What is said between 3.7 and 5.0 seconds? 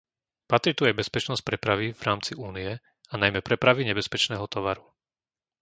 nebezpečného tovaru.